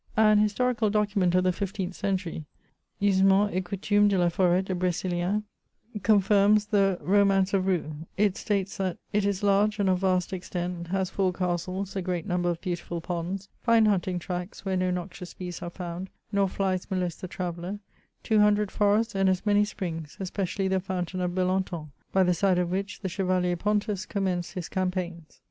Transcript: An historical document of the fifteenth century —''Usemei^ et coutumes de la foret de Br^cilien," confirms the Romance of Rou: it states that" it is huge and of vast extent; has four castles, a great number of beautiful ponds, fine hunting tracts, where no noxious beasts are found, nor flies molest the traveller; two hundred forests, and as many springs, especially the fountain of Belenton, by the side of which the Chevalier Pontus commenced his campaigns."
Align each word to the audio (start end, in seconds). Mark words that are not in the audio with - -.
An 0.17 0.39
historical 0.39 0.89
document 0.89 1.35
of 1.35 1.43
the 1.43 1.53
fifteenth 1.53 1.93
century 1.93 2.45
—''Usemei^ 3.03 3.55
et 3.55 3.63
coutumes 3.65 4.09
de 4.09 4.17
la 4.17 4.29
foret 4.29 4.65
de 4.65 4.73
Br^cilien," 4.73 5.43
confirms 6.01 6.65
the 6.65 6.97
Romance 7.01 7.53
of 7.53 7.67
Rou: 7.67 8.07
it 8.17 8.35
states 8.35 8.77
that" 8.77 8.97
it 9.13 9.27
is 9.27 9.41
huge 9.41 9.77
and 9.77 9.87
of 9.87 9.99
vast 9.99 10.33
extent; 10.33 10.87
has 10.87 11.11
four 11.11 11.31
castles, 11.31 11.95
a 11.95 12.01
great 12.01 12.25
number 12.25 12.49
of 12.49 12.59
beautiful 12.61 12.99
ponds, 12.99 13.47
fine 13.61 13.85
hunting 13.85 14.17
tracts, 14.17 14.65
where 14.65 14.75
no 14.75 14.89
noxious 14.89 15.35
beasts 15.35 15.61
are 15.61 15.69
found, 15.69 16.09
nor 16.31 16.49
flies 16.49 16.89
molest 16.89 17.21
the 17.21 17.27
traveller; 17.27 17.77
two 18.23 18.39
hundred 18.39 18.71
forests, 18.71 19.13
and 19.13 19.29
as 19.29 19.45
many 19.45 19.63
springs, 19.63 20.17
especially 20.19 20.67
the 20.67 20.79
fountain 20.79 21.21
of 21.21 21.35
Belenton, 21.35 21.91
by 22.11 22.23
the 22.23 22.33
side 22.33 22.57
of 22.57 22.71
which 22.71 23.01
the 23.01 23.07
Chevalier 23.07 23.55
Pontus 23.55 24.07
commenced 24.07 24.53
his 24.53 24.67
campaigns." 24.67 25.39